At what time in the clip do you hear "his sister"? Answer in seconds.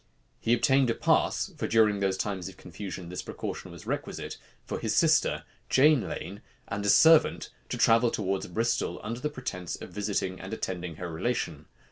4.79-5.43